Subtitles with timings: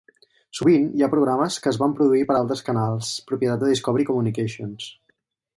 [0.59, 4.09] Sovint hi ha programes que es van produir per a altres canals propietat de Discovery
[4.11, 4.93] Communications.